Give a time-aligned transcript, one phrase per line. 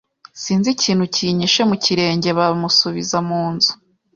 [0.41, 3.71] sinzi ikintu kinyishe mu kirenge Bamusubiza mu nzu